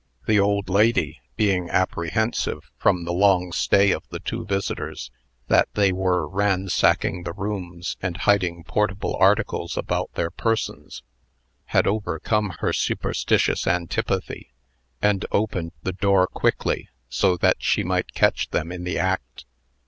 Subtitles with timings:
[0.25, 5.11] The old lady, being apprehensive, from the long stay of the two visitors,
[5.47, 11.03] that they were ransacking the rooms and hiding portable articles about their persons,
[11.65, 14.49] had overcome her superstitious antipathy,
[15.03, 19.45] and opened the door quickly, so that she might catch them in the act.